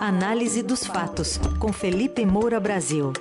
Análise 0.00 0.62
dos 0.62 0.86
fatos, 0.86 1.38
com 1.58 1.72
Felipe 1.72 2.24
Moura 2.24 2.60
Brasil. 2.60 3.12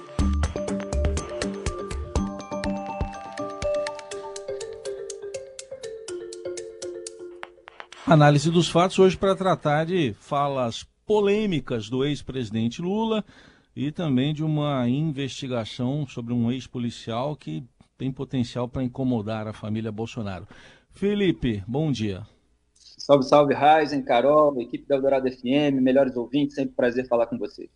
Análise 8.05 8.51
dos 8.51 8.69
fatos 8.69 8.99
hoje 8.99 9.17
para 9.17 9.35
tratar 9.35 9.87
de 9.87 10.13
falas 10.19 10.85
polêmicas 11.03 11.89
do 11.89 12.05
ex-presidente 12.05 12.79
Lula 12.79 13.25
e 13.75 13.91
também 13.91 14.31
de 14.31 14.43
uma 14.43 14.87
investigação 14.87 16.05
sobre 16.05 16.31
um 16.31 16.51
ex-policial 16.51 17.35
que 17.35 17.63
tem 17.97 18.11
potencial 18.11 18.69
para 18.69 18.83
incomodar 18.83 19.47
a 19.47 19.53
família 19.53 19.91
Bolsonaro. 19.91 20.47
Felipe, 20.91 21.63
bom 21.67 21.91
dia. 21.91 22.21
Salve, 22.97 23.23
salve, 23.23 23.53
Ryzen, 23.53 24.01
Carol, 24.01 24.59
equipe 24.59 24.87
da 24.87 24.95
Eldorado 24.95 25.31
FM, 25.31 25.79
melhores 25.79 26.17
ouvintes, 26.17 26.55
sempre 26.55 26.75
prazer 26.75 27.07
falar 27.07 27.27
com 27.27 27.37
vocês. 27.37 27.69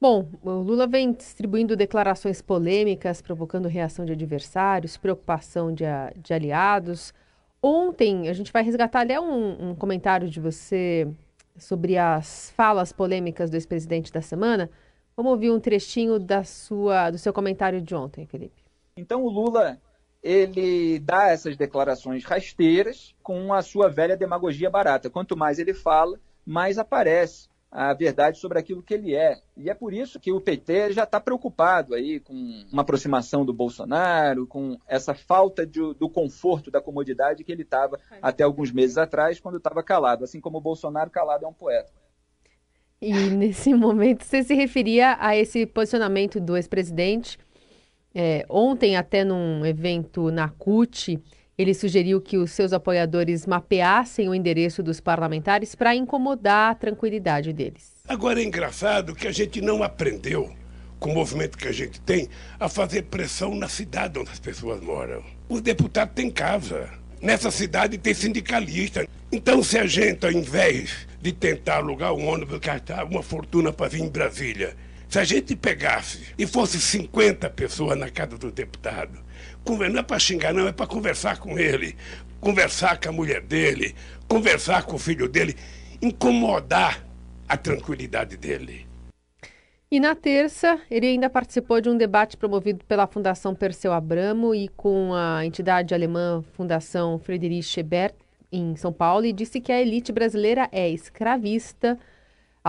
Bom, 0.00 0.28
o 0.44 0.50
Lula 0.50 0.86
vem 0.86 1.12
distribuindo 1.12 1.74
declarações 1.74 2.40
polêmicas, 2.40 3.20
provocando 3.22 3.66
reação 3.66 4.04
de 4.04 4.12
adversários, 4.12 4.96
preocupação 4.96 5.74
de, 5.74 5.84
de 6.22 6.32
aliados. 6.32 7.12
Ontem, 7.60 8.28
a 8.28 8.32
gente 8.32 8.52
vai 8.52 8.62
resgatar 8.62 9.00
até 9.00 9.18
um, 9.18 9.70
um 9.70 9.74
comentário 9.74 10.28
de 10.28 10.38
você 10.38 11.08
sobre 11.56 11.96
as 11.96 12.50
falas 12.50 12.92
polêmicas 12.92 13.50
do 13.50 13.54
ex-presidente 13.54 14.12
da 14.12 14.22
semana. 14.22 14.70
Vamos 15.16 15.32
ouvir 15.32 15.50
um 15.50 15.58
trechinho 15.58 16.18
da 16.18 16.44
sua, 16.44 17.10
do 17.10 17.18
seu 17.18 17.32
comentário 17.32 17.82
de 17.82 17.92
ontem, 17.94 18.24
Felipe. 18.26 18.62
Então, 18.96 19.24
o 19.24 19.28
Lula 19.28 19.80
ele 20.22 20.98
dá 20.98 21.28
essas 21.28 21.56
declarações 21.56 22.24
rasteiras 22.24 23.14
com 23.22 23.52
a 23.52 23.62
sua 23.62 23.88
velha 23.88 24.16
demagogia 24.16 24.70
barata. 24.70 25.10
Quanto 25.10 25.36
mais 25.36 25.58
ele 25.58 25.72
fala, 25.72 26.18
mais 26.44 26.78
aparece 26.78 27.48
a 27.70 27.92
verdade 27.92 28.38
sobre 28.38 28.58
aquilo 28.58 28.82
que 28.82 28.94
ele 28.94 29.14
é. 29.14 29.40
E 29.56 29.68
é 29.68 29.74
por 29.74 29.92
isso 29.92 30.18
que 30.18 30.32
o 30.32 30.40
PT 30.40 30.92
já 30.92 31.04
está 31.04 31.20
preocupado 31.20 31.94
aí 31.94 32.18
com 32.18 32.34
uma 32.72 32.82
aproximação 32.82 33.44
do 33.44 33.52
Bolsonaro, 33.52 34.46
com 34.46 34.78
essa 34.86 35.14
falta 35.14 35.66
de, 35.66 35.80
do 35.94 36.08
conforto, 36.08 36.70
da 36.70 36.80
comodidade 36.80 37.44
que 37.44 37.52
ele 37.52 37.62
estava 37.62 38.00
até 38.22 38.42
alguns 38.42 38.72
meses 38.72 38.96
atrás, 38.96 39.38
quando 39.38 39.58
estava 39.58 39.82
calado. 39.82 40.24
Assim 40.24 40.40
como 40.40 40.58
o 40.58 40.62
Bolsonaro, 40.62 41.10
calado 41.10 41.44
é 41.44 41.48
um 41.48 41.52
poeta. 41.52 41.92
E 43.00 43.12
nesse 43.12 43.72
momento 43.74 44.24
você 44.24 44.42
se 44.42 44.54
referia 44.54 45.16
a 45.20 45.36
esse 45.36 45.64
posicionamento 45.66 46.40
do 46.40 46.56
ex-presidente 46.56 47.38
é, 48.20 48.44
ontem, 48.48 48.96
até 48.96 49.22
num 49.22 49.64
evento 49.64 50.28
na 50.32 50.48
CUT, 50.48 51.20
ele 51.56 51.72
sugeriu 51.72 52.20
que 52.20 52.36
os 52.36 52.50
seus 52.50 52.72
apoiadores 52.72 53.46
mapeassem 53.46 54.28
o 54.28 54.34
endereço 54.34 54.82
dos 54.82 54.98
parlamentares 54.98 55.76
para 55.76 55.94
incomodar 55.94 56.72
a 56.72 56.74
tranquilidade 56.74 57.52
deles. 57.52 57.94
Agora 58.08 58.40
é 58.40 58.44
engraçado 58.44 59.14
que 59.14 59.28
a 59.28 59.30
gente 59.30 59.60
não 59.60 59.84
aprendeu, 59.84 60.52
com 60.98 61.12
o 61.12 61.14
movimento 61.14 61.56
que 61.56 61.68
a 61.68 61.72
gente 61.72 62.00
tem, 62.00 62.28
a 62.58 62.68
fazer 62.68 63.02
pressão 63.02 63.54
na 63.54 63.68
cidade 63.68 64.18
onde 64.18 64.32
as 64.32 64.40
pessoas 64.40 64.80
moram. 64.80 65.22
O 65.48 65.60
deputado 65.60 66.12
tem 66.12 66.28
casa. 66.28 66.90
Nessa 67.22 67.52
cidade 67.52 67.98
tem 67.98 68.14
sindicalista. 68.14 69.06
Então, 69.30 69.62
se 69.62 69.78
a 69.78 69.86
gente, 69.86 70.26
ao 70.26 70.32
invés 70.32 71.06
de 71.22 71.30
tentar 71.30 71.76
alugar 71.76 72.12
um 72.12 72.26
ônibus, 72.26 72.58
gastar 72.58 73.04
uma 73.04 73.22
fortuna 73.22 73.72
para 73.72 73.88
vir 73.88 74.02
em 74.02 74.08
Brasília, 74.08 74.74
se 75.08 75.18
a 75.18 75.24
gente 75.24 75.56
pegasse 75.56 76.34
e 76.38 76.46
fosse 76.46 76.78
50 76.78 77.48
pessoas 77.50 77.98
na 77.98 78.10
casa 78.10 78.36
do 78.36 78.52
deputado, 78.52 79.18
não 79.64 80.00
é 80.00 80.02
para 80.02 80.18
xingar, 80.18 80.52
não, 80.52 80.68
é 80.68 80.72
para 80.72 80.86
conversar 80.86 81.38
com 81.38 81.58
ele, 81.58 81.96
conversar 82.40 83.00
com 83.00 83.08
a 83.08 83.12
mulher 83.12 83.40
dele, 83.42 83.94
conversar 84.26 84.84
com 84.84 84.96
o 84.96 84.98
filho 84.98 85.28
dele, 85.28 85.56
incomodar 86.00 87.04
a 87.48 87.56
tranquilidade 87.56 88.36
dele. 88.36 88.86
E 89.90 89.98
na 89.98 90.14
terça, 90.14 90.78
ele 90.90 91.06
ainda 91.06 91.30
participou 91.30 91.80
de 91.80 91.88
um 91.88 91.96
debate 91.96 92.36
promovido 92.36 92.84
pela 92.84 93.06
Fundação 93.06 93.54
Perseu 93.54 93.92
Abramo 93.92 94.54
e 94.54 94.68
com 94.68 95.14
a 95.14 95.44
entidade 95.46 95.94
alemã 95.94 96.44
Fundação 96.52 97.18
Friedrich 97.18 97.80
Ebert, 97.80 98.14
em 98.52 98.76
São 98.76 98.92
Paulo, 98.92 99.24
e 99.24 99.32
disse 99.32 99.60
que 99.60 99.72
a 99.72 99.80
elite 99.80 100.12
brasileira 100.12 100.68
é 100.70 100.88
escravista 100.90 101.98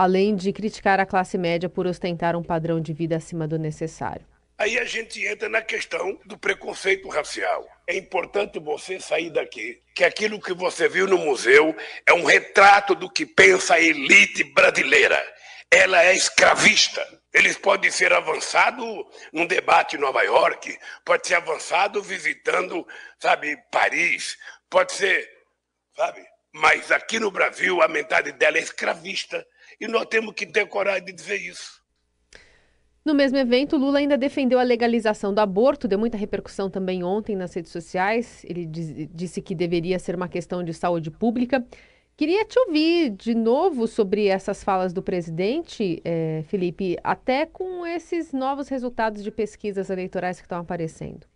além 0.00 0.34
de 0.34 0.50
criticar 0.50 0.98
a 0.98 1.04
classe 1.04 1.36
média 1.36 1.68
por 1.68 1.86
ostentar 1.86 2.34
um 2.34 2.42
padrão 2.42 2.80
de 2.80 2.90
vida 2.90 3.16
acima 3.16 3.46
do 3.46 3.58
necessário. 3.58 4.26
Aí 4.56 4.78
a 4.78 4.84
gente 4.86 5.22
entra 5.26 5.46
na 5.46 5.60
questão 5.60 6.18
do 6.24 6.38
preconceito 6.38 7.06
racial. 7.10 7.68
É 7.86 7.94
importante 7.98 8.58
você 8.58 8.98
sair 8.98 9.28
daqui, 9.28 9.78
que 9.94 10.02
aquilo 10.02 10.40
que 10.40 10.54
você 10.54 10.88
viu 10.88 11.06
no 11.06 11.18
museu 11.18 11.76
é 12.06 12.14
um 12.14 12.24
retrato 12.24 12.94
do 12.94 13.10
que 13.10 13.26
pensa 13.26 13.74
a 13.74 13.80
elite 13.80 14.42
brasileira. 14.42 15.22
Ela 15.70 16.02
é 16.02 16.14
escravista. 16.14 17.06
Eles 17.30 17.58
podem 17.58 17.90
ser 17.90 18.10
avançados 18.14 19.04
num 19.34 19.44
debate 19.44 19.96
em 19.96 20.00
Nova 20.00 20.22
York, 20.22 20.78
pode 21.04 21.28
ser 21.28 21.34
avançado 21.34 22.02
visitando, 22.02 22.88
sabe, 23.18 23.54
Paris, 23.70 24.38
pode 24.70 24.92
ser, 24.92 25.28
sabe? 25.94 26.24
Mas 26.54 26.90
aqui 26.90 27.20
no 27.20 27.30
Brasil 27.30 27.82
a 27.82 27.86
mentalidade 27.86 28.38
dela 28.38 28.56
é 28.56 28.62
escravista. 28.62 29.46
E 29.80 29.88
nós 29.88 30.06
temos 30.06 30.34
que 30.34 30.46
ter 30.46 30.66
coragem 30.66 31.04
de 31.04 31.12
dizer 31.12 31.36
isso. 31.36 31.80
No 33.02 33.14
mesmo 33.14 33.38
evento, 33.38 33.78
Lula 33.78 33.98
ainda 33.98 34.18
defendeu 34.18 34.58
a 34.58 34.62
legalização 34.62 35.32
do 35.32 35.38
aborto, 35.38 35.88
deu 35.88 35.98
muita 35.98 36.18
repercussão 36.18 36.68
também 36.68 37.02
ontem 37.02 37.34
nas 37.34 37.54
redes 37.54 37.72
sociais. 37.72 38.44
Ele 38.44 38.66
diz, 38.66 39.08
disse 39.10 39.40
que 39.40 39.54
deveria 39.54 39.98
ser 39.98 40.14
uma 40.14 40.28
questão 40.28 40.62
de 40.62 40.74
saúde 40.74 41.10
pública. 41.10 41.64
Queria 42.14 42.44
te 42.44 42.58
ouvir 42.58 43.08
de 43.08 43.34
novo 43.34 43.86
sobre 43.86 44.26
essas 44.26 44.62
falas 44.62 44.92
do 44.92 45.02
presidente, 45.02 46.02
eh, 46.04 46.42
Felipe, 46.48 46.98
até 47.02 47.46
com 47.46 47.86
esses 47.86 48.34
novos 48.34 48.68
resultados 48.68 49.24
de 49.24 49.30
pesquisas 49.30 49.88
eleitorais 49.88 50.36
que 50.38 50.44
estão 50.44 50.58
aparecendo. 50.58 51.29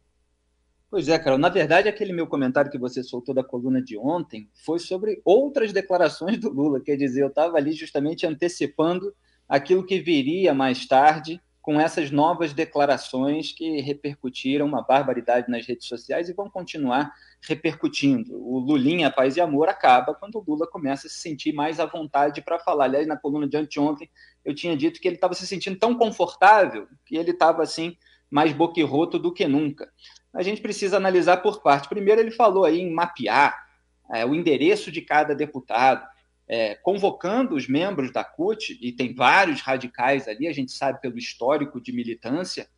Pois 0.94 1.09
é, 1.09 1.19
Carol. 1.19 1.38
Na 1.38 1.49
verdade, 1.49 1.88
aquele 1.88 2.12
meu 2.12 2.25
comentário 2.25 2.71
que 2.71 2.78
você 2.78 3.03
soltou 3.03 3.34
da 3.34 3.43
coluna 3.43 3.82
de 3.82 3.99
ontem 3.99 4.49
foi 4.65 4.78
sobre 4.78 5.21
outras 5.25 5.72
declarações 5.72 6.38
do 6.38 6.49
Lula. 6.49 6.81
Quer 6.81 6.97
dizer, 6.97 7.22
eu 7.22 7.27
estava 7.27 7.56
ali 7.56 7.72
justamente 7.72 8.25
antecipando 8.25 9.12
aquilo 9.49 9.84
que 9.84 9.99
viria 9.99 10.54
mais 10.54 10.87
tarde 10.87 11.41
com 11.60 11.81
essas 11.81 12.12
novas 12.12 12.53
declarações 12.53 13.50
que 13.50 13.81
repercutiram 13.81 14.66
uma 14.66 14.83
barbaridade 14.83 15.50
nas 15.50 15.66
redes 15.66 15.88
sociais 15.88 16.28
e 16.28 16.33
vão 16.33 16.49
continuar 16.49 17.10
repercutindo. 17.43 18.33
O 18.33 18.60
Lulinha 18.60 19.10
Paz 19.10 19.37
e 19.37 19.41
Amor 19.41 19.69
acaba 19.69 20.15
quando 20.15 20.37
o 20.37 20.44
Lula 20.47 20.65
começa 20.65 21.09
a 21.09 21.10
se 21.10 21.19
sentir 21.19 21.53
mais 21.53 21.81
à 21.81 21.87
vontade 21.87 22.41
para 22.41 22.60
falar. 22.60 22.84
Aliás, 22.84 23.04
na 23.04 23.16
coluna 23.16 23.49
de 23.49 23.56
anteontem, 23.56 24.09
eu 24.44 24.54
tinha 24.54 24.77
dito 24.77 25.00
que 25.00 25.09
ele 25.09 25.16
estava 25.16 25.34
se 25.34 25.44
sentindo 25.44 25.77
tão 25.77 25.97
confortável 25.97 26.87
que 27.04 27.16
ele 27.16 27.33
estava 27.33 27.65
assim 27.65 27.97
mais 28.31 28.53
boquirroto 28.53 29.19
do 29.19 29.33
que 29.33 29.49
nunca 29.49 29.91
a 30.34 30.43
gente 30.43 30.61
precisa 30.61 30.97
analisar 30.97 31.39
por 31.39 31.62
parte. 31.62 31.89
Primeiro, 31.89 32.21
ele 32.21 32.31
falou 32.31 32.65
aí 32.65 32.81
em 32.81 32.93
mapear 32.93 33.65
é, 34.12 34.25
o 34.27 34.34
endereço 34.34 34.91
de 34.91 35.00
cada 35.00 35.34
deputado, 35.34 36.06
é, 36.47 36.75
convocando 36.75 37.55
os 37.55 37.69
membros 37.69 38.12
da 38.12 38.22
CUT, 38.22 38.78
e 38.81 38.93
tem 38.93 39.15
vários 39.15 39.61
radicais 39.61 40.28
ali, 40.28 40.47
a 40.47 40.53
gente 40.53 40.72
sabe 40.72 41.00
pelo 41.00 41.17
histórico 41.17 41.81
de 41.81 41.93
militância, 41.93 42.69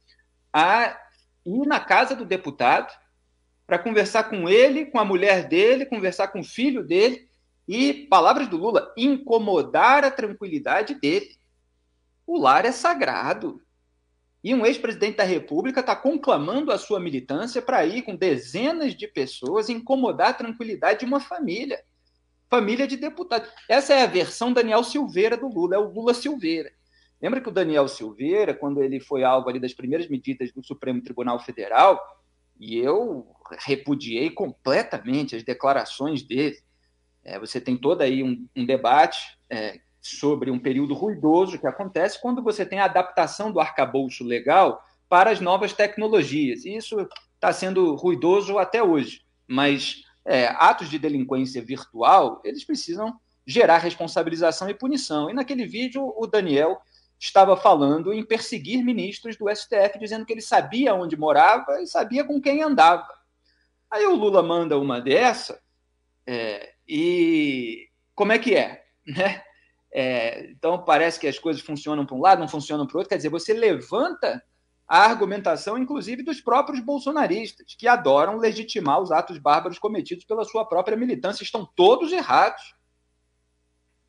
a 0.53 0.97
ir 1.45 1.67
na 1.67 1.81
casa 1.81 2.15
do 2.15 2.25
deputado 2.25 2.93
para 3.67 3.79
conversar 3.79 4.25
com 4.25 4.49
ele, 4.49 4.87
com 4.87 4.99
a 4.99 5.05
mulher 5.05 5.49
dele, 5.49 5.87
conversar 5.87 6.29
com 6.29 6.41
o 6.41 6.45
filho 6.45 6.85
dele 6.85 7.29
e, 7.67 8.07
palavras 8.09 8.47
do 8.47 8.57
Lula, 8.57 8.93
incomodar 8.97 10.05
a 10.05 10.11
tranquilidade 10.11 10.95
dele. 10.95 11.37
O 12.25 12.39
lar 12.39 12.65
é 12.65 12.73
sagrado. 12.73 13.61
E 14.47 14.55
um 14.55 14.65
ex-presidente 14.65 15.17
da 15.17 15.25
República 15.25 15.81
está 15.81 15.97
conclamando 15.97 16.71
a 16.71 16.79
sua 16.79 17.01
militância 17.01 17.61
para 17.61 17.85
ir 17.85 18.03
com 18.03 18.15
dezenas 18.15 18.95
de 18.95 19.09
pessoas 19.09 19.69
incomodar 19.69 20.29
a 20.29 20.35
tranquilidade 20.35 21.01
de 21.01 21.05
uma 21.05 21.19
família. 21.19 21.83
Família 22.49 22.87
de 22.87 22.97
deputados. 22.97 23.51
Essa 23.69 23.95
é 23.95 24.03
a 24.05 24.07
versão 24.07 24.53
Daniel 24.53 24.85
Silveira 24.85 25.37
do 25.37 25.49
Lula, 25.49 25.75
é 25.75 25.79
o 25.81 25.91
Lula 25.91 26.15
Silveira. 26.15 26.71
Lembra 27.21 27.41
que 27.41 27.49
o 27.49 27.53
Daniel 27.53 27.89
Silveira, 27.89 28.55
quando 28.55 28.81
ele 28.81 29.01
foi 29.01 29.25
alvo 29.25 29.49
ali 29.49 29.59
das 29.59 29.75
primeiras 29.75 30.07
medidas 30.07 30.53
do 30.53 30.65
Supremo 30.65 31.03
Tribunal 31.03 31.41
Federal, 31.41 32.01
e 32.57 32.79
eu 32.79 33.27
repudiei 33.59 34.31
completamente 34.31 35.35
as 35.35 35.43
declarações 35.43 36.23
dele. 36.23 36.57
É, 37.25 37.37
você 37.37 37.61
tem 37.61 37.77
todo 37.77 38.01
aí 38.01 38.23
um, 38.23 38.47
um 38.55 38.65
debate 38.65 39.19
é, 39.51 39.81
sobre 40.07 40.51
um 40.51 40.59
período 40.59 40.95
ruidoso 40.95 41.59
que 41.59 41.67
acontece 41.67 42.21
quando 42.21 42.43
você 42.43 42.65
tem 42.65 42.79
a 42.79 42.85
adaptação 42.85 43.51
do 43.51 43.61
arcabouço 43.61 44.25
legal 44.25 44.83
para 45.09 45.31
as 45.31 45.41
novas 45.41 45.73
tecnologias. 45.73 46.65
E 46.65 46.77
isso 46.77 47.09
está 47.35 47.53
sendo 47.53 47.95
ruidoso 47.95 48.59
até 48.59 48.83
hoje. 48.83 49.23
Mas 49.47 50.03
é, 50.25 50.49
atos 50.49 50.89
de 50.89 50.99
delinquência 50.99 51.63
virtual, 51.63 52.41
eles 52.45 52.65
precisam 52.65 53.19
gerar 53.47 53.79
responsabilização 53.79 54.69
e 54.69 54.75
punição. 54.75 55.31
E 55.31 55.35
naquele 55.35 55.67
vídeo, 55.67 56.13
o 56.17 56.27
Daniel 56.27 56.81
estava 57.19 57.57
falando 57.57 58.13
em 58.13 58.25
perseguir 58.25 58.85
ministros 58.85 59.37
do 59.37 59.49
STF, 59.49 59.99
dizendo 59.99 60.27
que 60.27 60.33
ele 60.33 60.43
sabia 60.43 60.95
onde 60.95 61.17
morava 61.17 61.81
e 61.81 61.87
sabia 61.87 62.25
com 62.25 62.41
quem 62.41 62.63
andava. 62.63 63.09
Aí 63.91 64.05
o 64.05 64.17
Lula 64.17 64.43
manda 64.43 64.79
uma 64.79 65.01
dessa, 65.01 65.61
é, 66.27 66.75
e 66.89 67.89
como 68.15 68.33
é 68.33 68.39
que 68.39 68.55
é? 68.55 68.85
Né? 69.07 69.41
É, 69.93 70.51
então 70.51 70.85
parece 70.85 71.19
que 71.19 71.27
as 71.27 71.39
coisas 71.39 71.63
funcionam 71.63 72.05
para 72.05 72.17
um 72.17 72.21
lado, 72.21 72.41
não 72.41 72.49
funcionam 72.49 72.87
para 72.87 72.97
o 72.97 72.99
outro. 72.99 73.09
Quer 73.09 73.17
dizer, 73.17 73.29
você 73.29 73.53
levanta 73.53 74.43
a 74.87 75.05
argumentação, 75.05 75.77
inclusive, 75.77 76.23
dos 76.23 76.41
próprios 76.41 76.81
bolsonaristas, 76.81 77.75
que 77.77 77.89
adoram 77.89 78.37
legitimar 78.37 79.01
os 79.01 79.11
atos 79.11 79.39
bárbaros 79.39 79.79
cometidos 79.79 80.25
pela 80.25 80.45
sua 80.45 80.65
própria 80.65 80.97
militância. 80.97 81.43
Estão 81.43 81.69
todos 81.75 82.13
errados. 82.13 82.75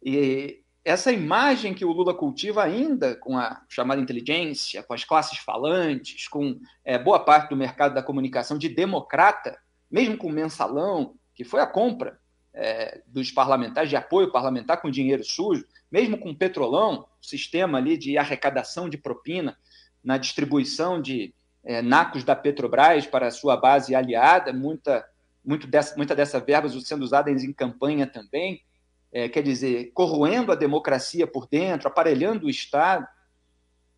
E 0.04 0.62
essa 0.86 1.12
imagem 1.12 1.74
que 1.74 1.84
o 1.84 1.92
Lula 1.92 2.14
cultiva 2.14 2.64
ainda 2.64 3.16
com 3.16 3.38
a 3.38 3.62
chamada 3.68 4.00
inteligência, 4.00 4.84
com 4.84 4.94
as 4.94 5.04
classes 5.04 5.40
falantes, 5.40 6.28
com 6.28 6.60
é, 6.86 6.98
boa 7.00 7.20
parte 7.20 7.50
do 7.50 7.58
mercado 7.58 7.94
da 7.94 8.04
comunicação 8.04 8.58
de 8.58 8.70
democrata, 8.70 9.60
mesmo 9.90 10.18
com 10.18 10.28
o 10.28 10.32
mensalão, 10.32 11.16
que 11.34 11.44
foi 11.44 11.60
a 11.60 11.68
compra 11.68 12.20
é, 12.60 13.02
dos 13.06 13.32
parlamentares, 13.32 13.90
de 13.90 13.96
apoio 13.96 14.32
parlamentar 14.32 14.82
com 14.82 14.90
dinheiro 14.90 15.24
sujo, 15.24 15.64
mesmo 15.92 16.18
com 16.18 16.32
o 16.32 16.36
petrolão, 16.36 17.08
sistema 17.22 17.78
ali 17.78 17.96
de 17.96 18.18
arrecadação 18.18 18.90
de 18.90 18.98
propina 18.98 19.56
na 20.04 20.18
distribuição 20.18 21.00
de 21.00 21.34
é, 21.64 21.84
nacos 21.84 22.24
da 22.24 22.36
Petrobras 22.36 23.06
para 23.06 23.28
a 23.28 23.32
sua 23.32 23.56
base 23.56 23.94
aliada, 23.94 24.52
muita, 24.52 25.08
muito 25.46 25.68
dessa, 25.68 25.96
muita 25.96 26.16
dessa 26.16 26.40
verba 26.40 26.68
sendo 26.82 27.04
usada 27.04 27.30
em 27.30 27.54
campanha 27.54 28.08
também, 28.08 28.64
é, 29.12 29.30
quer 29.30 29.44
dizer, 29.44 29.92
corroendo 29.94 30.52
a 30.52 30.56
democracia 30.56 31.28
por 31.28 31.48
dentro, 31.48 31.88
aparelhando 31.88 32.48
o 32.48 32.50
Estado, 32.50 33.08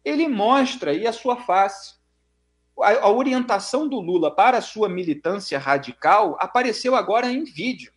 ele 0.03 0.27
mostra 0.27 0.91
aí 0.91 1.07
a 1.07 1.13
sua 1.13 1.38
face. 1.38 1.95
A, 2.81 3.06
a 3.06 3.09
orientação 3.09 3.88
do 3.88 4.01
Lula 4.01 4.35
para 4.35 4.57
a 4.57 4.61
sua 4.61 4.89
militância 4.89 5.57
radical 5.57 6.35
apareceu 6.41 6.94
agora 6.94 7.31
em 7.31 7.45
vídeo. 7.45 7.94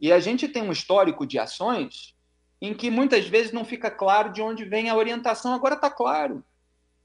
E 0.00 0.12
a 0.12 0.18
gente 0.18 0.48
tem 0.48 0.62
um 0.62 0.72
histórico 0.72 1.26
de 1.26 1.38
ações 1.38 2.14
em 2.60 2.74
que 2.74 2.90
muitas 2.90 3.26
vezes 3.26 3.52
não 3.52 3.64
fica 3.64 3.90
claro 3.90 4.32
de 4.32 4.42
onde 4.42 4.64
vem 4.64 4.88
a 4.88 4.96
orientação, 4.96 5.52
agora 5.52 5.74
está 5.74 5.90
claro. 5.90 6.44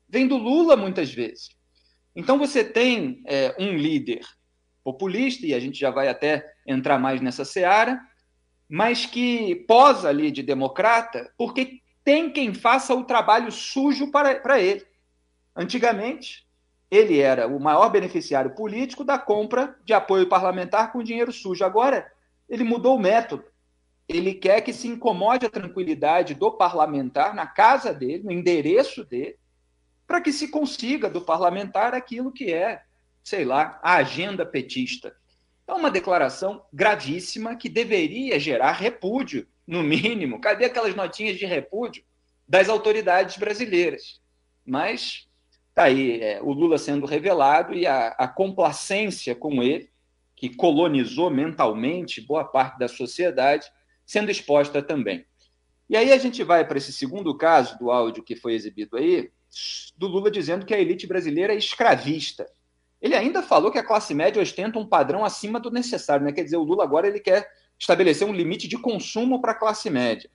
Vem 0.08 0.28
do 0.28 0.38
Lula 0.38 0.76
muitas 0.76 1.14
vezes. 1.14 1.50
Então 2.16 2.38
você 2.38 2.64
tem 2.64 3.22
é, 3.26 3.56
um 3.60 3.76
líder 3.76 4.22
populista, 4.84 5.46
e 5.46 5.54
a 5.54 5.60
gente 5.60 5.80
já 5.80 5.90
vai 5.90 6.08
até 6.08 6.46
entrar 6.66 7.00
mais 7.00 7.20
nessa 7.20 7.44
seara, 7.44 8.00
mas 8.70 9.06
que 9.06 9.56
posa 9.68 10.10
ali 10.10 10.30
de 10.30 10.44
democrata 10.44 11.32
porque 11.38 11.82
tem 12.04 12.32
quem 12.32 12.54
faça 12.54 12.94
o 12.94 13.04
trabalho 13.04 13.52
sujo 13.52 14.12
para, 14.12 14.40
para 14.40 14.60
ele. 14.60 14.86
Antigamente, 15.56 16.46
ele 16.90 17.20
era 17.20 17.48
o 17.48 17.60
maior 17.60 17.90
beneficiário 17.90 18.52
político 18.54 19.04
da 19.04 19.18
compra 19.18 19.76
de 19.84 19.94
apoio 19.94 20.30
parlamentar 20.30 20.92
com 20.92 21.04
dinheiro 21.04 21.32
sujo. 21.32 21.66
Agora, 21.66 22.12
ele 22.50 22.64
mudou 22.64 22.96
o 22.96 23.00
método. 23.00 23.46
Ele 24.08 24.34
quer 24.34 24.62
que 24.62 24.72
se 24.72 24.88
incomode 24.88 25.46
a 25.46 25.50
tranquilidade 25.50 26.36
do 26.36 26.52
parlamentar 26.52 27.34
na 27.34 27.48
casa 27.48 27.94
dele, 27.94 28.24
no 28.24 28.32
endereço 28.32 29.04
dele, 29.04 29.38
para 30.06 30.22
que 30.22 30.32
se 30.32 30.50
consiga 30.50 31.10
do 31.10 31.22
parlamentar 31.22 31.96
aquilo 31.96 32.32
que 32.32 32.54
é, 32.54 32.84
sei 33.24 33.44
lá, 33.44 33.80
a 33.82 33.96
agenda 33.96 34.46
petista. 34.46 35.16
É 35.68 35.74
uma 35.74 35.90
declaração 35.90 36.64
gravíssima 36.72 37.56
que 37.56 37.68
deveria 37.68 38.40
gerar 38.40 38.74
repúdio, 38.74 39.48
no 39.68 39.82
mínimo. 39.82 40.40
Cadê 40.40 40.66
aquelas 40.66 40.96
notinhas 40.96 41.38
de 41.38 41.46
repúdio 41.46 42.04
das 42.48 42.70
autoridades 42.70 43.38
brasileiras? 43.38 44.22
Mas 44.66 45.28
tá 45.74 45.84
aí 45.84 46.22
é, 46.22 46.42
o 46.42 46.52
Lula 46.52 46.78
sendo 46.78 47.06
revelado 47.06 47.74
e 47.74 47.86
a, 47.86 48.10
a 48.10 48.28
complacência 48.28 49.36
com 49.36 49.62
ele, 49.62 49.90
que 50.36 50.54
colonizou 50.54 51.30
mentalmente 51.30 52.22
boa 52.22 52.44
parte 52.44 52.78
da 52.78 52.88
sociedade, 52.88 53.72
sendo 54.06 54.30
exposta 54.30 54.82
também. 54.82 55.26
E 55.90 55.96
aí 55.96 56.12
a 56.12 56.18
gente 56.18 56.44
vai 56.44 56.68
para 56.68 56.78
esse 56.78 56.92
segundo 56.92 57.36
caso 57.38 57.78
do 57.78 57.92
áudio 57.92 58.24
que 58.24 58.36
foi 58.36 58.54
exibido 58.54 58.98
aí, 58.98 59.32
do 59.96 60.08
Lula 60.08 60.30
dizendo 60.30 60.66
que 60.66 60.74
a 60.74 60.80
elite 60.80 61.08
brasileira 61.08 61.54
é 61.54 61.58
escravista. 61.58 62.46
Ele 63.02 63.16
ainda 63.16 63.42
falou 63.42 63.72
que 63.72 63.78
a 63.78 63.86
classe 63.86 64.14
média 64.14 64.42
ostenta 64.42 64.80
um 64.80 64.86
padrão 64.86 65.24
acima 65.24 65.60
do 65.60 65.70
necessário, 65.70 66.26
né? 66.26 66.32
Quer 66.32 66.44
dizer, 66.44 66.58
o 66.58 66.64
Lula 66.64 66.84
agora 66.84 67.08
ele 67.08 67.20
quer 67.20 67.48
estabelecer 67.78 68.28
um 68.28 68.34
limite 68.34 68.68
de 68.68 68.78
consumo 68.78 69.42
para 69.42 69.52
a 69.52 69.56
classe 69.56 69.90
média. 69.90 70.30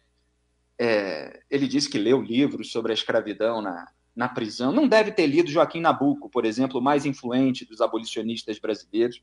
É, 0.79 1.41
ele 1.50 1.67
disse 1.67 1.91
que 1.91 1.99
leu 1.99 2.23
livros 2.23 2.70
sobre 2.70 2.93
a 2.93 2.94
escravidão 2.94 3.61
na, 3.61 3.88
na 4.14 4.29
prisão. 4.29 4.73
Não 4.73 4.87
deve 4.87 5.11
ter 5.11 5.26
lido 5.26 5.50
Joaquim 5.50 5.81
Nabuco, 5.81 6.31
por 6.31 6.44
exemplo, 6.44 6.79
o 6.79 6.82
mais 6.82 7.05
influente 7.05 7.64
dos 7.64 7.81
abolicionistas 7.81 8.58
brasileiros. 8.58 9.23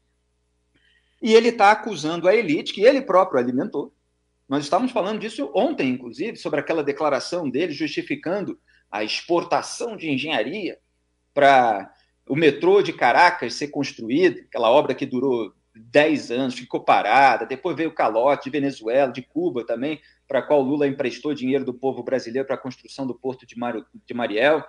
E 1.22 1.34
ele 1.34 1.50
está 1.50 1.72
acusando 1.72 2.28
a 2.28 2.36
elite, 2.36 2.74
que 2.74 2.84
ele 2.84 3.02
próprio 3.02 3.40
alimentou. 3.40 3.94
Nós 4.48 4.64
estávamos 4.64 4.92
falando 4.92 5.20
disso 5.20 5.52
ontem, 5.54 5.90
inclusive, 5.90 6.38
sobre 6.38 6.60
aquela 6.60 6.84
declaração 6.84 7.50
dele 7.50 7.74
justificando 7.74 8.60
a 8.90 9.04
exportação 9.04 9.98
de 9.98 10.10
engenharia 10.10 10.80
para 11.34 11.94
o 12.28 12.36
metrô 12.36 12.82
de 12.82 12.94
Caracas 12.94 13.56
ser 13.56 13.68
construído, 13.68 14.42
aquela 14.48 14.70
obra 14.70 14.96
que 14.96 15.06
durou 15.06 15.54
10 15.76 16.32
anos, 16.32 16.56
ficou 16.56 16.80
parada, 16.84 17.46
depois 17.46 17.76
veio 17.76 17.90
o 17.90 17.94
calote 17.94 18.46
de 18.46 18.50
Venezuela, 18.50 19.12
de 19.12 19.22
Cuba 19.22 19.66
também, 19.66 20.02
para 20.28 20.42
qual 20.42 20.62
Lula 20.62 20.88
emprestou 20.88 21.34
dinheiro 21.34 21.64
do 21.64 21.74
povo 21.74 22.04
brasileiro 22.04 22.46
para 22.46 22.56
a 22.56 22.60
construção 22.60 23.06
do 23.06 23.14
porto 23.14 23.46
de 23.46 24.14
Mariel. 24.14 24.64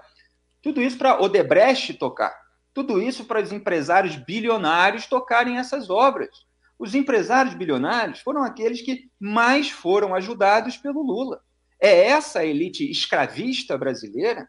Tudo 0.60 0.82
isso 0.82 0.98
para 0.98 1.20
Odebrecht 1.20 1.94
tocar. 1.94 2.47
Tudo 2.78 3.02
isso 3.02 3.24
para 3.24 3.42
os 3.42 3.50
empresários 3.50 4.14
bilionários 4.14 5.08
tocarem 5.08 5.58
essas 5.58 5.90
obras. 5.90 6.46
Os 6.78 6.94
empresários 6.94 7.52
bilionários 7.52 8.20
foram 8.20 8.44
aqueles 8.44 8.80
que 8.80 9.10
mais 9.18 9.68
foram 9.68 10.14
ajudados 10.14 10.76
pelo 10.76 11.02
Lula. 11.02 11.42
É 11.80 12.06
essa 12.06 12.44
elite 12.44 12.88
escravista 12.88 13.76
brasileira? 13.76 14.48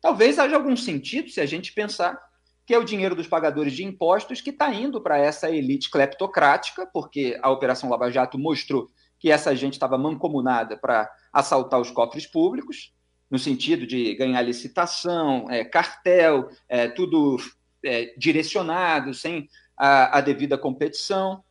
Talvez 0.00 0.38
haja 0.38 0.56
algum 0.56 0.74
sentido 0.74 1.28
se 1.28 1.42
a 1.42 1.44
gente 1.44 1.74
pensar 1.74 2.18
que 2.64 2.72
é 2.72 2.78
o 2.78 2.84
dinheiro 2.84 3.14
dos 3.14 3.26
pagadores 3.26 3.74
de 3.74 3.84
impostos 3.84 4.40
que 4.40 4.48
está 4.48 4.72
indo 4.72 4.98
para 5.02 5.18
essa 5.18 5.50
elite 5.50 5.90
cleptocrática, 5.90 6.86
porque 6.86 7.38
a 7.42 7.50
Operação 7.50 7.90
Lava 7.90 8.10
Jato 8.10 8.38
mostrou 8.38 8.88
que 9.18 9.30
essa 9.30 9.54
gente 9.54 9.74
estava 9.74 9.98
mancomunada 9.98 10.78
para 10.78 11.06
assaltar 11.30 11.82
os 11.82 11.90
cofres 11.90 12.26
públicos, 12.26 12.94
no 13.32 13.38
sentido 13.38 13.86
de 13.86 14.14
ganhar 14.14 14.42
licitação, 14.42 15.50
é, 15.50 15.64
cartel, 15.64 16.50
é, 16.68 16.86
tudo 16.86 17.38
é, 17.82 18.12
direcionado, 18.14 19.14
sem 19.14 19.48
a, 19.74 20.18
a 20.18 20.20
devida 20.20 20.58
competição. 20.58 21.42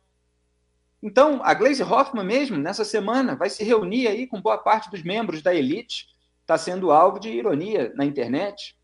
Então, 1.02 1.40
a 1.42 1.52
Glaze 1.52 1.82
Hoffman 1.82 2.24
mesmo, 2.24 2.56
nessa 2.56 2.84
semana, 2.84 3.34
vai 3.34 3.50
se 3.50 3.64
reunir 3.64 4.06
aí 4.06 4.28
com 4.28 4.40
boa 4.40 4.58
parte 4.58 4.88
dos 4.92 5.02
membros 5.02 5.42
da 5.42 5.52
elite, 5.52 6.06
está 6.42 6.56
sendo 6.56 6.92
alvo 6.92 7.18
de 7.18 7.28
ironia 7.30 7.92
na 7.96 8.04
internet. 8.04 8.76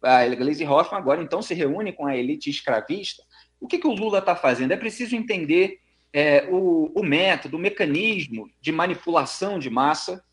A 0.00 0.26
Glaze 0.26 0.64
Hoffman 0.64 0.98
agora, 0.98 1.22
então, 1.22 1.42
se 1.42 1.52
reúne 1.52 1.92
com 1.92 2.06
a 2.06 2.16
elite 2.16 2.48
escravista. 2.48 3.22
O 3.60 3.68
que, 3.68 3.76
que 3.76 3.86
o 3.86 3.92
Lula 3.92 4.20
está 4.20 4.34
fazendo? 4.34 4.72
É 4.72 4.78
preciso 4.78 5.14
entender 5.14 5.78
é, 6.10 6.48
o, 6.50 6.90
o, 6.98 7.02
método, 7.02 7.58
o 7.58 7.60
mecanismo 7.60 8.50
de 8.62 8.72
manipulação 8.72 9.58
de 9.58 9.68
massa 9.68 10.24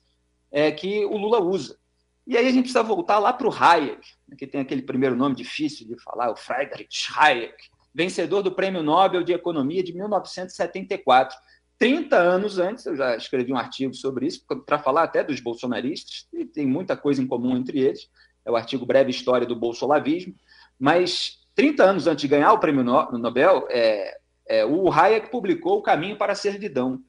é, 0.50 0.72
que 0.72 1.04
o 1.04 1.18
Lula 1.18 1.42
usa. 1.42 1.83
E 2.26 2.38
aí 2.38 2.48
a 2.48 2.52
gente 2.52 2.64
precisa 2.64 2.84
voltar 2.84 3.20
lá 3.20 3.34
para 3.34 3.48
o 3.48 3.54
Hayek, 3.54 4.02
que 4.38 4.48
tem 4.48 4.62
aquele 4.62 4.82
primeiro 4.82 5.16
nome 5.16 5.36
difícil 5.36 5.86
de 5.88 6.02
falar, 6.02 6.32
o 6.32 6.36
Friedrich 6.36 7.08
Hayek, 7.16 7.56
vencedor 7.94 8.42
do 8.42 8.52
Prêmio 8.52 8.82
Nobel 8.82 9.24
de 9.24 9.34
Economia 9.34 9.84
de 9.84 9.94
1974. 9.94 11.38
30 11.78 12.16
anos 12.16 12.60
antes, 12.60 12.86
eu 12.86 12.96
já 12.96 13.16
escrevi 13.18 13.52
um 13.52 13.58
artigo 13.58 13.94
sobre 13.94 14.26
isso, 14.26 14.46
para 14.66 14.80
falar 14.80 15.04
até 15.04 15.24
dos 15.24 15.42
bolsonaristas, 15.42 16.28
e 16.32 16.46
tem 16.46 16.66
muita 16.66 16.96
coisa 16.96 17.22
em 17.22 17.28
comum 17.28 17.58
entre 17.58 17.80
eles. 17.82 18.10
É 18.46 18.52
o 18.52 18.56
artigo 18.56 18.86
Breve 18.86 19.12
História 19.12 19.46
do 19.46 19.56
Bolsolavismo. 19.56 20.34
Mas 20.80 21.40
30 21.56 21.84
anos 21.84 22.08
antes 22.08 22.22
de 22.22 22.28
ganhar 22.28 22.54
o 22.54 22.60
Prêmio 22.60 22.84
Nobel, 22.84 23.68
é, 23.70 24.18
é, 24.48 24.66
o 24.66 24.92
Hayek 24.92 25.30
publicou 25.30 25.78
O 25.78 25.82
Caminho 25.82 26.18
para 26.18 26.34
a 26.34 26.36
Servidão, 26.36 27.02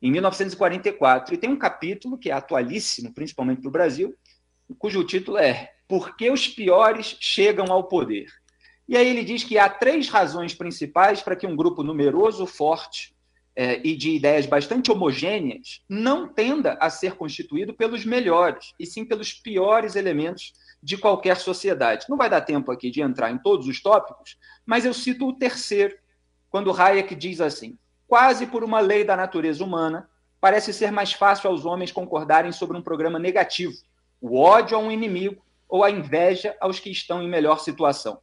em 0.00 0.10
1944. 0.10 1.34
E 1.34 1.38
tem 1.38 1.50
um 1.50 1.58
capítulo 1.58 2.18
que 2.18 2.30
é 2.30 2.32
atualíssimo, 2.32 3.12
principalmente 3.12 3.60
para 3.60 3.68
o 3.68 3.72
Brasil, 3.72 4.14
cujo 4.78 5.04
título 5.04 5.38
é 5.38 5.72
Por 5.88 6.16
que 6.16 6.30
os 6.30 6.46
piores 6.46 7.16
chegam 7.20 7.72
ao 7.72 7.84
poder? 7.84 8.26
E 8.86 8.96
aí 8.96 9.08
ele 9.08 9.24
diz 9.24 9.42
que 9.42 9.58
há 9.58 9.68
três 9.68 10.08
razões 10.08 10.54
principais 10.54 11.22
para 11.22 11.34
que 11.34 11.46
um 11.46 11.56
grupo 11.56 11.82
numeroso, 11.82 12.46
forte 12.46 13.14
é, 13.56 13.80
e 13.86 13.96
de 13.96 14.10
ideias 14.10 14.46
bastante 14.46 14.90
homogêneas 14.90 15.82
não 15.88 16.28
tenda 16.28 16.76
a 16.80 16.90
ser 16.90 17.14
constituído 17.14 17.72
pelos 17.72 18.04
melhores, 18.04 18.74
e 18.78 18.86
sim 18.86 19.04
pelos 19.04 19.32
piores 19.32 19.96
elementos 19.96 20.52
de 20.82 20.98
qualquer 20.98 21.36
sociedade. 21.36 22.06
Não 22.08 22.16
vai 22.16 22.28
dar 22.28 22.42
tempo 22.42 22.70
aqui 22.70 22.90
de 22.90 23.00
entrar 23.00 23.30
em 23.30 23.38
todos 23.38 23.66
os 23.66 23.80
tópicos, 23.80 24.36
mas 24.66 24.84
eu 24.84 24.92
cito 24.92 25.26
o 25.26 25.32
terceiro, 25.32 25.96
quando 26.50 26.72
Hayek 26.72 27.14
diz 27.14 27.40
assim: 27.40 27.78
quase 28.06 28.46
por 28.46 28.62
uma 28.62 28.80
lei 28.80 29.04
da 29.04 29.16
natureza 29.16 29.64
humana, 29.64 30.08
parece 30.40 30.72
ser 30.74 30.90
mais 30.90 31.12
fácil 31.12 31.48
aos 31.48 31.64
homens 31.64 31.90
concordarem 31.90 32.52
sobre 32.52 32.76
um 32.76 32.82
programa 32.82 33.18
negativo, 33.18 33.74
o 34.26 34.38
ódio 34.38 34.74
a 34.74 34.80
um 34.80 34.90
inimigo 34.90 35.44
ou 35.68 35.84
a 35.84 35.90
inveja 35.90 36.56
aos 36.58 36.80
que 36.80 36.88
estão 36.88 37.22
em 37.22 37.28
melhor 37.28 37.60
situação 37.60 38.20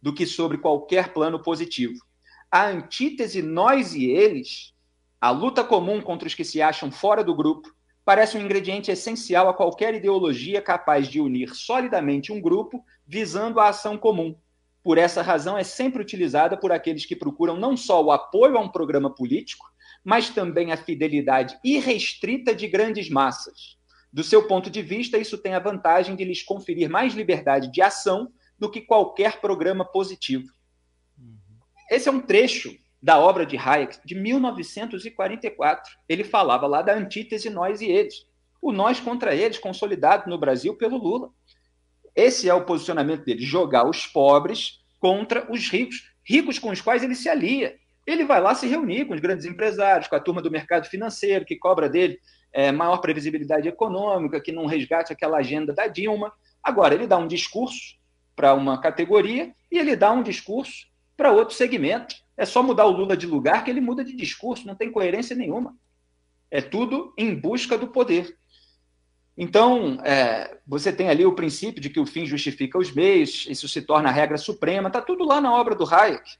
do 0.00 0.10
que 0.10 0.24
sobre 0.24 0.56
qualquer 0.56 1.12
plano 1.12 1.42
positivo. 1.42 2.02
A 2.50 2.68
antítese 2.68 3.42
nós 3.42 3.94
e 3.94 4.06
eles, 4.06 4.72
a 5.20 5.28
luta 5.28 5.62
comum 5.62 6.00
contra 6.00 6.26
os 6.26 6.34
que 6.34 6.42
se 6.42 6.62
acham 6.62 6.90
fora 6.90 7.22
do 7.22 7.34
grupo, 7.34 7.70
parece 8.02 8.38
um 8.38 8.40
ingrediente 8.40 8.90
essencial 8.90 9.46
a 9.46 9.52
qualquer 9.52 9.94
ideologia 9.94 10.62
capaz 10.62 11.06
de 11.06 11.20
unir 11.20 11.54
solidamente 11.54 12.32
um 12.32 12.40
grupo 12.40 12.82
visando 13.06 13.60
a 13.60 13.68
ação 13.68 13.98
comum. 13.98 14.34
Por 14.82 14.96
essa 14.96 15.20
razão, 15.20 15.58
é 15.58 15.64
sempre 15.64 16.00
utilizada 16.00 16.56
por 16.56 16.72
aqueles 16.72 17.04
que 17.04 17.14
procuram 17.14 17.58
não 17.58 17.76
só 17.76 18.02
o 18.02 18.10
apoio 18.10 18.56
a 18.56 18.60
um 18.60 18.70
programa 18.70 19.14
político, 19.14 19.70
mas 20.02 20.30
também 20.30 20.72
a 20.72 20.78
fidelidade 20.78 21.58
irrestrita 21.62 22.54
de 22.54 22.66
grandes 22.66 23.10
massas. 23.10 23.81
Do 24.12 24.22
seu 24.22 24.46
ponto 24.46 24.68
de 24.68 24.82
vista, 24.82 25.16
isso 25.16 25.38
tem 25.38 25.54
a 25.54 25.58
vantagem 25.58 26.14
de 26.14 26.24
lhes 26.24 26.42
conferir 26.42 26.90
mais 26.90 27.14
liberdade 27.14 27.72
de 27.72 27.80
ação 27.80 28.30
do 28.58 28.70
que 28.70 28.82
qualquer 28.82 29.40
programa 29.40 29.84
positivo. 29.84 30.52
Esse 31.90 32.08
é 32.08 32.12
um 32.12 32.20
trecho 32.20 32.76
da 33.02 33.18
obra 33.18 33.46
de 33.46 33.56
Hayek 33.56 33.98
de 34.04 34.14
1944. 34.14 35.92
Ele 36.08 36.22
falava 36.22 36.66
lá 36.66 36.82
da 36.82 36.94
antítese 36.94 37.48
nós 37.48 37.80
e 37.80 37.86
eles. 37.86 38.26
O 38.60 38.70
nós 38.70 39.00
contra 39.00 39.34
eles, 39.34 39.58
consolidado 39.58 40.28
no 40.30 40.38
Brasil 40.38 40.76
pelo 40.76 40.98
Lula. 40.98 41.30
Esse 42.14 42.48
é 42.48 42.54
o 42.54 42.64
posicionamento 42.64 43.24
dele: 43.24 43.42
jogar 43.42 43.88
os 43.88 44.06
pobres 44.06 44.80
contra 45.00 45.50
os 45.50 45.68
ricos, 45.68 46.12
ricos 46.22 46.58
com 46.58 46.70
os 46.70 46.80
quais 46.80 47.02
ele 47.02 47.14
se 47.14 47.28
alia. 47.28 47.76
Ele 48.06 48.24
vai 48.24 48.40
lá 48.40 48.54
se 48.54 48.66
reunir 48.66 49.06
com 49.06 49.14
os 49.14 49.20
grandes 49.20 49.46
empresários, 49.46 50.08
com 50.08 50.16
a 50.16 50.20
turma 50.20 50.42
do 50.42 50.50
mercado 50.50 50.86
financeiro, 50.86 51.44
que 51.44 51.56
cobra 51.56 51.88
dele 51.88 52.20
é, 52.52 52.70
maior 52.70 52.98
previsibilidade 52.98 53.68
econômica, 53.68 54.40
que 54.40 54.52
não 54.52 54.66
resgate 54.66 55.12
aquela 55.12 55.38
agenda 55.38 55.72
da 55.72 55.86
Dilma. 55.86 56.32
Agora, 56.62 56.94
ele 56.94 57.06
dá 57.06 57.16
um 57.16 57.26
discurso 57.26 57.96
para 58.36 58.54
uma 58.54 58.80
categoria 58.80 59.54
e 59.70 59.78
ele 59.78 59.96
dá 59.96 60.12
um 60.12 60.22
discurso 60.22 60.86
para 61.16 61.32
outro 61.32 61.54
segmento. 61.54 62.14
É 62.36 62.44
só 62.44 62.62
mudar 62.62 62.86
o 62.86 62.90
Lula 62.90 63.16
de 63.16 63.26
lugar 63.26 63.64
que 63.64 63.70
ele 63.70 63.80
muda 63.80 64.04
de 64.04 64.14
discurso, 64.14 64.66
não 64.66 64.74
tem 64.74 64.90
coerência 64.90 65.34
nenhuma. 65.34 65.74
É 66.50 66.60
tudo 66.60 67.12
em 67.16 67.34
busca 67.34 67.78
do 67.78 67.88
poder. 67.88 68.36
Então, 69.36 69.98
é, 70.04 70.58
você 70.66 70.92
tem 70.92 71.08
ali 71.08 71.24
o 71.24 71.34
princípio 71.34 71.80
de 71.80 71.88
que 71.88 71.98
o 71.98 72.04
fim 72.04 72.26
justifica 72.26 72.78
os 72.78 72.92
meios, 72.92 73.46
isso 73.48 73.66
se 73.66 73.80
torna 73.80 74.10
a 74.10 74.12
regra 74.12 74.36
suprema, 74.36 74.88
está 74.88 75.00
tudo 75.00 75.24
lá 75.24 75.40
na 75.40 75.54
obra 75.54 75.74
do 75.74 75.86
Hayek. 75.86 76.36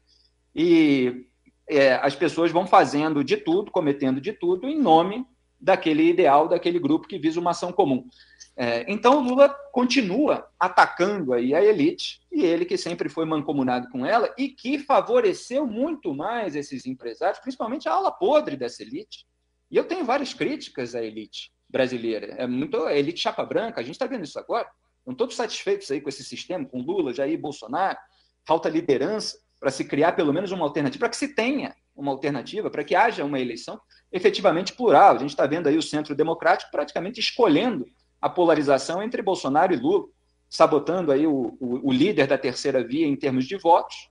E 0.54 1.26
é, 1.66 1.94
as 1.94 2.14
pessoas 2.14 2.52
vão 2.52 2.66
fazendo 2.66 3.24
de 3.24 3.38
tudo, 3.38 3.70
cometendo 3.70 4.20
de 4.20 4.32
tudo, 4.34 4.68
em 4.68 4.78
nome 4.78 5.26
daquele 5.62 6.02
ideal, 6.08 6.48
daquele 6.48 6.80
grupo 6.80 7.06
que 7.06 7.18
visa 7.18 7.38
uma 7.38 7.52
ação 7.52 7.72
comum. 7.72 8.08
É, 8.56 8.84
então, 8.88 9.18
o 9.18 9.22
Lula 9.22 9.48
continua 9.70 10.46
atacando 10.58 11.32
aí 11.32 11.54
a 11.54 11.62
elite, 11.64 12.20
e 12.30 12.44
ele 12.44 12.64
que 12.64 12.76
sempre 12.76 13.08
foi 13.08 13.24
mancomunado 13.24 13.88
com 13.88 14.04
ela, 14.04 14.34
e 14.36 14.48
que 14.48 14.78
favoreceu 14.80 15.64
muito 15.64 16.12
mais 16.12 16.56
esses 16.56 16.84
empresários, 16.84 17.38
principalmente 17.38 17.88
a 17.88 17.92
ala 17.92 18.10
podre 18.10 18.56
dessa 18.56 18.82
elite. 18.82 19.24
E 19.70 19.76
eu 19.76 19.84
tenho 19.84 20.04
várias 20.04 20.34
críticas 20.34 20.94
à 20.96 21.02
elite 21.02 21.52
brasileira. 21.68 22.34
É 22.36 22.46
muito 22.46 22.76
elite 22.88 23.20
chapa 23.20 23.44
branca, 23.44 23.80
a 23.80 23.84
gente 23.84 23.94
está 23.94 24.06
vendo 24.06 24.24
isso 24.24 24.38
agora. 24.38 24.68
Estão 24.98 25.14
todos 25.14 25.36
satisfeitos 25.36 25.90
aí 25.90 26.00
com 26.00 26.08
esse 26.08 26.24
sistema, 26.24 26.66
com 26.66 26.82
Lula, 26.82 27.14
Jair, 27.14 27.38
Bolsonaro. 27.38 27.98
Falta 28.46 28.68
liderança 28.68 29.38
para 29.58 29.70
se 29.70 29.84
criar 29.84 30.12
pelo 30.12 30.32
menos 30.32 30.50
uma 30.50 30.64
alternativa, 30.64 30.98
para 30.98 31.08
que 31.08 31.16
se 31.16 31.34
tenha 31.34 31.74
uma 31.94 32.10
alternativa, 32.10 32.70
para 32.70 32.84
que 32.84 32.94
haja 32.94 33.24
uma 33.24 33.38
eleição 33.38 33.80
efetivamente 34.10 34.72
plural. 34.74 35.16
A 35.16 35.18
gente 35.18 35.30
está 35.30 35.46
vendo 35.46 35.68
aí 35.68 35.76
o 35.76 35.82
centro 35.82 36.14
democrático 36.14 36.70
praticamente 36.70 37.20
escolhendo 37.20 37.86
a 38.20 38.28
polarização 38.28 39.02
entre 39.02 39.22
Bolsonaro 39.22 39.74
e 39.74 39.76
Lula, 39.76 40.06
sabotando 40.48 41.10
aí 41.10 41.26
o, 41.26 41.56
o, 41.60 41.88
o 41.88 41.92
líder 41.92 42.26
da 42.26 42.38
terceira 42.38 42.84
via 42.84 43.06
em 43.06 43.16
termos 43.16 43.46
de 43.46 43.56
votos, 43.56 44.10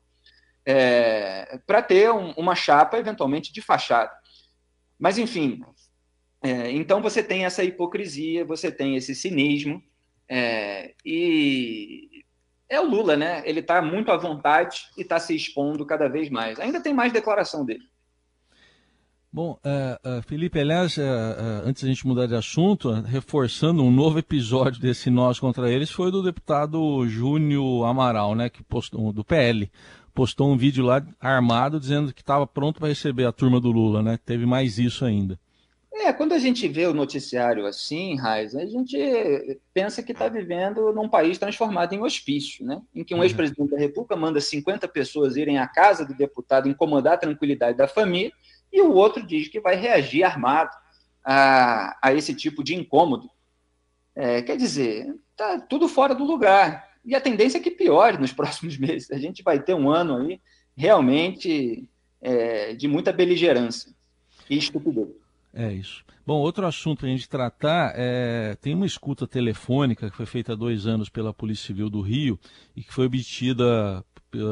é, 0.66 1.60
para 1.66 1.82
ter 1.82 2.12
um, 2.12 2.32
uma 2.32 2.56
chapa 2.56 2.98
eventualmente 2.98 3.54
de 3.54 3.62
fachada. 3.62 4.12
Mas, 5.00 5.18
enfim, 5.18 5.62
é, 6.44 6.72
então 6.72 7.02
você 7.02 7.24
tem 7.24 7.46
essa 7.46 7.64
hipocrisia, 7.64 8.44
você 8.46 8.72
tem 8.72 8.96
esse 8.96 9.16
cinismo, 9.16 9.82
é, 10.28 10.94
e 11.06 12.10
é 12.72 12.80
o 12.80 12.90
Lula, 12.90 13.18
né? 13.18 13.44
Ele 13.46 13.60
está 13.60 13.82
muito 13.82 14.12
à 14.14 14.18
vontade 14.18 14.86
e 14.98 15.02
está 15.02 15.20
se 15.20 15.36
expondo 15.36 15.86
cada 15.86 16.08
vez 16.08 16.30
mais. 16.30 16.58
Ainda 16.58 16.82
tem 16.82 16.94
mais 16.94 17.12
declaração 17.12 17.66
dele. 17.66 17.84
Bom, 19.34 19.60
uh, 19.66 20.20
uh, 20.20 20.22
Felipe, 20.24 20.60
aliás, 20.60 20.98
uh, 20.98 21.02
antes 21.66 21.84
da 21.84 21.90
gente 21.90 22.08
mudar 22.08 22.28
de 22.28 22.36
assunto, 22.36 22.92
reforçando 22.92 23.84
um 23.84 23.92
novo 23.92 24.20
episódio 24.20 24.82
desse 24.82 25.10
Nós 25.10 25.40
contra 25.40 25.70
Eles, 25.70 25.90
foi 25.90 26.12
do 26.12 26.24
deputado 26.24 27.06
Júnior 27.08 27.86
Amaral, 27.86 28.36
né, 28.36 28.50
que 28.50 28.64
postou, 28.64 29.14
do 29.14 29.24
PL, 29.24 29.70
postou 30.14 30.52
um 30.52 30.58
vídeo 30.58 30.84
lá 30.86 31.06
armado 31.20 31.80
dizendo 31.80 32.14
que 32.14 32.22
estava 32.22 32.48
pronto 32.48 32.80
para 32.80 32.90
receber 32.90 33.26
a 33.26 33.32
turma 33.32 33.60
do 33.60 33.72
Lula, 33.72 34.02
né? 34.02 34.18
Teve 34.26 34.46
mais 34.46 34.78
isso 34.78 35.06
ainda. 35.06 35.40
É, 36.04 36.12
quando 36.12 36.34
a 36.34 36.40
gente 36.40 36.68
vê 36.68 36.88
o 36.88 36.96
noticiário 36.96 37.68
assim, 37.68 38.16
Raiz, 38.16 38.56
a 38.56 38.66
gente 38.66 39.60
pensa 39.72 40.02
que 40.02 40.12
está 40.12 40.28
vivendo 40.28 40.92
num 40.92 41.08
país 41.08 41.38
transformado 41.38 41.94
em 41.94 42.02
hospício, 42.02 42.66
né? 42.66 42.82
Em 42.94 43.04
que 43.04 43.14
um 43.14 43.18
uhum. 43.18 43.24
ex-presidente 43.24 43.70
da 43.70 43.78
República 43.78 44.16
manda 44.16 44.42
50 44.42 44.88
pessoas 44.88 45.36
irem 45.36 45.60
à 45.60 45.68
casa 45.68 46.04
do 46.04 46.16
deputado 46.16 46.68
incomodar 46.68 47.14
a 47.14 47.18
tranquilidade 47.18 47.78
da 47.78 47.88
família 47.88 48.34
e 48.74 48.82
o 48.82 48.94
outro 48.94 49.26
diz 49.26 49.48
que 49.48 49.60
vai 49.60 49.76
reagir 49.76 50.24
armado 50.24 50.76
a, 51.24 51.96
a 52.02 52.14
esse 52.16 52.34
tipo 52.34 52.64
de 52.64 52.74
incômodo. 52.74 53.30
É, 54.16 54.42
quer 54.42 54.58
dizer, 54.58 55.16
está 55.30 55.60
tudo 55.60 55.88
fora 55.88 56.16
do 56.16 56.24
lugar. 56.24 56.90
E 57.06 57.14
a 57.14 57.22
tendência 57.22 57.60
é 57.60 57.62
que 57.62 57.70
piore 57.70 58.18
nos 58.18 58.34
próximos 58.34 58.76
meses. 58.76 59.12
A 59.12 59.20
gente 59.20 59.44
vai 59.44 59.60
ter 59.60 59.76
um 59.76 59.88
ano 59.88 60.18
aí 60.18 60.42
realmente 60.76 61.88
é, 62.20 62.74
de 62.74 62.88
muita 62.88 63.14
beligerância 63.14 63.94
e 64.50 64.58
estupidez. 64.58 65.22
É 65.54 65.72
isso. 65.74 66.04
Bom, 66.26 66.40
outro 66.40 66.66
assunto 66.66 67.00
para 67.00 67.08
a 67.08 67.12
gente 67.12 67.28
tratar 67.28 67.94
é 67.96 68.56
tem 68.62 68.74
uma 68.74 68.86
escuta 68.86 69.28
telefônica 69.28 70.10
que 70.10 70.16
foi 70.16 70.26
feita 70.26 70.54
há 70.54 70.56
dois 70.56 70.88
anos 70.88 71.10
pela 71.10 71.34
Polícia 71.34 71.68
Civil 71.68 71.90
do 71.90 72.02
Rio 72.02 72.40
e 72.76 72.84
que 72.84 72.94
foi 72.94 73.06
obtida 73.06 74.04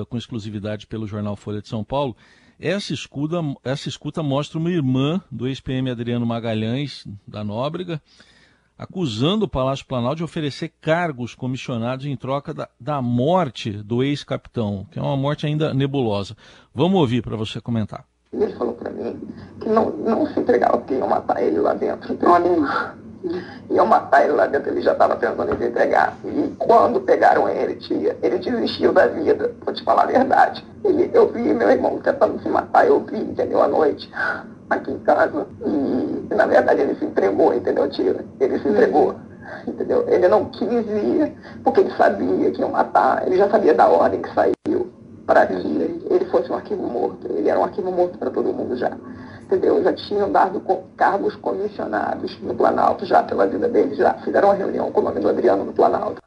com 0.10 0.18
exclusividade 0.18 0.88
pelo 0.88 1.08
jornal 1.08 1.38
Folha 1.38 1.62
de 1.62 1.70
São 1.70 1.86
Paulo 1.86 2.18
essa 2.60 2.94
escuta, 2.94 3.38
essa 3.64 3.88
escuta 3.88 4.22
mostra 4.22 4.60
uma 4.60 4.70
irmã 4.70 5.22
do 5.32 5.48
ex-PM 5.48 5.90
Adriano 5.90 6.26
Magalhães, 6.26 7.08
da 7.26 7.42
Nóbrega, 7.42 8.02
acusando 8.78 9.46
o 9.46 9.50
Palácio 9.50 9.86
Planalto 9.86 10.18
de 10.18 10.24
oferecer 10.26 10.74
cargos 10.82 11.34
comissionados 11.34 12.06
em 12.06 12.18
troca 12.18 12.54
da, 12.54 12.68
da 12.78 13.02
morte 13.02 13.72
do 13.72 14.04
ex-capitão, 14.04 14.86
que 14.92 15.00
é 15.00 15.02
uma 15.02 15.16
morte 15.16 15.46
ainda 15.46 15.74
nebulosa. 15.74 16.36
Vamos 16.76 17.00
ouvir 17.00 17.24
para 17.24 17.38
você 17.38 17.62
comentar. 17.62 18.06
Ele 18.32 18.54
falou 18.54 18.74
para 18.74 18.92
mim 18.92 19.20
que 19.60 19.68
não, 19.68 19.90
não 19.90 20.28
se 20.28 20.40
entregava 20.40 20.78
porque 20.78 20.94
iam 20.94 21.08
matar 21.08 21.42
ele 21.42 21.60
lá 21.60 21.74
dentro. 21.74 22.14
Então, 22.14 22.36
iam 23.72 23.86
matar 23.88 24.24
ele 24.24 24.34
lá 24.34 24.46
dentro, 24.46 24.70
ele 24.70 24.82
já 24.82 24.92
estava 24.94 25.16
pensando 25.16 25.52
em 25.52 25.58
se 25.58 25.66
entregar. 25.66 26.16
E 26.24 26.56
quando 26.60 27.02
pegaram 27.02 27.50
ele, 27.50 27.76
tia, 27.76 28.16
ele 28.22 28.38
desistiu 28.38 28.94
da 28.94 29.08
vida, 29.08 29.52
vou 29.66 29.74
te 29.74 29.84
falar 29.84 30.04
a 30.04 30.06
verdade. 30.06 30.64
Ele, 30.84 31.10
eu 31.12 31.28
vi 31.30 31.42
meu 31.54 31.72
irmão 31.72 31.98
tentando 32.00 32.40
se 32.42 32.50
matar, 32.50 32.86
eu 32.86 33.00
vi, 33.00 33.18
entendeu, 33.18 33.64
à 33.64 33.68
noite, 33.68 34.12
aqui 34.70 34.92
em 34.92 35.00
casa. 35.00 35.48
E, 35.66 36.34
na 36.36 36.46
verdade, 36.46 36.82
ele 36.82 36.96
se 36.96 37.06
entregou, 37.06 37.52
entendeu, 37.54 37.90
tia? 37.90 38.24
Ele 38.40 38.60
se 38.60 38.68
entregou. 38.68 39.16
Entendeu? 39.68 40.06
Ele 40.08 40.28
não 40.28 40.46
quis 40.46 40.70
ir, 40.70 41.34
porque 41.64 41.82
ele 41.82 41.92
sabia 41.98 42.52
que 42.52 42.62
iam 42.62 42.70
matar, 42.70 43.26
ele 43.26 43.38
já 43.38 43.50
sabia 43.50 43.74
da 43.74 43.88
ordem 43.88 44.22
que 44.22 44.32
saiu 44.36 44.79
para 45.30 45.46
que 45.46 45.54
ele 45.54 46.26
fosse 46.32 46.52
um 46.52 46.56
arquivo 46.56 46.90
morto. 46.90 47.28
Ele 47.28 47.48
era 47.48 47.60
um 47.60 47.64
arquivo 47.64 47.92
morto 47.92 48.18
para 48.18 48.32
todo 48.32 48.52
mundo 48.52 48.76
já 48.76 48.98
entendeu? 49.44 49.84
Já 49.84 49.94
tinham 49.94 50.32
dado 50.32 50.60
cargos 50.98 51.36
comissionados 51.36 52.40
no 52.40 52.56
Planalto, 52.56 53.06
já 53.06 53.22
pela 53.22 53.46
vida 53.46 53.70
deles, 53.70 53.96
já 53.96 54.16
fizeram 54.22 54.48
uma 54.48 54.56
reunião 54.56 54.92
com 54.92 55.02
o 55.02 55.04
nome 55.04 55.20
do 55.20 55.30
Adriano 55.30 55.66
no 55.66 55.74
Planalto. 55.74 56.20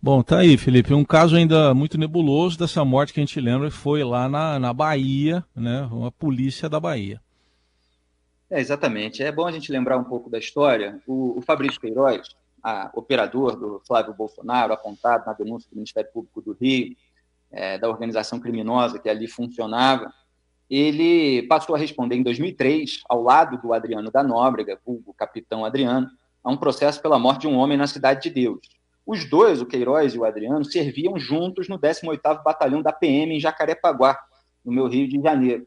Bom, 0.00 0.22
tá 0.22 0.38
aí, 0.38 0.56
Felipe. 0.56 0.94
Um 0.94 1.04
caso 1.04 1.36
ainda 1.36 1.74
muito 1.74 1.98
nebuloso 1.98 2.58
dessa 2.58 2.82
morte 2.86 3.12
que 3.12 3.20
a 3.20 3.22
gente 3.22 3.38
lembra 3.38 3.70
foi 3.70 4.02
lá 4.02 4.30
na, 4.30 4.58
na 4.58 4.72
Bahia, 4.72 5.44
né? 5.54 5.86
Uma 5.92 6.10
polícia 6.10 6.70
da 6.70 6.80
Bahia. 6.80 7.20
É, 8.50 8.60
exatamente. 8.60 9.22
É 9.22 9.30
bom 9.30 9.46
a 9.46 9.52
gente 9.52 9.70
lembrar 9.70 9.98
um 9.98 10.04
pouco 10.04 10.30
da 10.30 10.38
história. 10.38 10.98
O, 11.06 11.38
o 11.38 11.42
Fabrício 11.42 11.78
Queiroz, 11.78 12.34
a, 12.62 12.90
operador 12.94 13.56
do 13.56 13.82
Flávio 13.86 14.14
Bolsonaro, 14.14 14.72
apontado 14.72 15.26
na 15.26 15.34
denúncia 15.34 15.68
do 15.70 15.76
Ministério 15.76 16.10
Público 16.10 16.40
do 16.40 16.56
Rio, 16.58 16.96
é, 17.50 17.78
da 17.78 17.88
organização 17.88 18.38
criminosa 18.38 18.98
que 18.98 19.08
ali 19.08 19.26
funcionava, 19.26 20.12
ele 20.68 21.42
passou 21.48 21.74
a 21.74 21.78
responder 21.78 22.14
em 22.16 22.22
2003, 22.22 23.00
ao 23.08 23.22
lado 23.22 23.60
do 23.60 23.72
Adriano 23.72 24.10
da 24.10 24.22
Nóbrega, 24.22 24.78
o 24.84 25.12
capitão 25.14 25.64
Adriano, 25.64 26.08
a 26.44 26.50
um 26.50 26.56
processo 26.56 27.02
pela 27.02 27.18
morte 27.18 27.42
de 27.42 27.48
um 27.48 27.56
homem 27.56 27.76
na 27.76 27.86
Cidade 27.86 28.22
de 28.22 28.30
Deus. 28.30 28.60
Os 29.04 29.28
dois, 29.28 29.60
o 29.60 29.66
Queiroz 29.66 30.14
e 30.14 30.18
o 30.18 30.24
Adriano, 30.24 30.64
serviam 30.64 31.18
juntos 31.18 31.68
no 31.68 31.78
18º 31.78 32.42
Batalhão 32.44 32.80
da 32.80 32.92
PM 32.92 33.34
em 33.34 33.40
Jacarepaguá, 33.40 34.16
no 34.64 34.70
meu 34.70 34.86
Rio 34.86 35.08
de 35.08 35.20
Janeiro. 35.20 35.66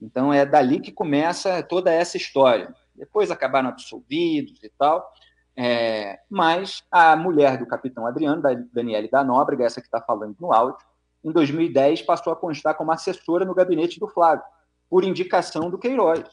Então 0.00 0.32
é 0.32 0.46
dali 0.46 0.78
que 0.78 0.92
começa 0.92 1.62
toda 1.62 1.90
essa 1.92 2.16
história. 2.16 2.72
Depois 2.94 3.30
acabaram 3.30 3.70
absolvidos 3.70 4.62
e 4.62 4.70
tal, 4.78 5.12
é, 5.56 6.20
mas 6.30 6.84
a 6.90 7.16
mulher 7.16 7.58
do 7.58 7.66
capitão 7.66 8.06
Adriano, 8.06 8.42
da 8.42 8.54
Daniele 8.72 9.08
da 9.08 9.24
Nóbrega, 9.24 9.64
essa 9.64 9.80
que 9.80 9.86
está 9.86 10.00
falando 10.00 10.36
no 10.38 10.52
áudio, 10.52 10.86
em 11.24 11.32
2010, 11.32 12.02
passou 12.02 12.32
a 12.32 12.36
constar 12.36 12.76
como 12.76 12.92
assessora 12.92 13.44
no 13.44 13.54
gabinete 13.54 13.98
do 13.98 14.08
Flávio, 14.08 14.44
por 14.88 15.04
indicação 15.04 15.70
do 15.70 15.78
Queiroz. 15.78 16.24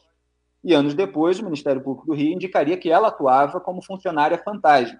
E 0.62 0.72
anos 0.72 0.94
depois, 0.94 1.38
o 1.38 1.44
Ministério 1.44 1.82
Público 1.82 2.06
do 2.06 2.14
Rio 2.14 2.32
indicaria 2.32 2.76
que 2.76 2.90
ela 2.90 3.08
atuava 3.08 3.60
como 3.60 3.82
funcionária 3.82 4.38
fantasma. 4.38 4.98